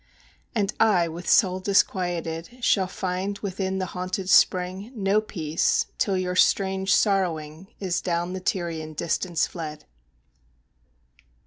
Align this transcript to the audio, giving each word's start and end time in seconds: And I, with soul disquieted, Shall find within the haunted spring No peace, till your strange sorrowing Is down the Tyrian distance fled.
And 0.55 0.73
I, 0.79 1.07
with 1.07 1.29
soul 1.29 1.59
disquieted, 1.59 2.63
Shall 2.63 2.87
find 2.87 3.37
within 3.37 3.77
the 3.77 3.85
haunted 3.93 4.31
spring 4.31 4.91
No 4.95 5.21
peace, 5.21 5.85
till 5.99 6.17
your 6.17 6.35
strange 6.35 6.91
sorrowing 6.91 7.67
Is 7.79 8.01
down 8.01 8.33
the 8.33 8.39
Tyrian 8.41 8.93
distance 8.95 9.45
fled. 9.45 9.85